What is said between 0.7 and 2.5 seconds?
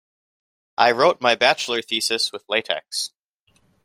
I wrote my bachelor thesis with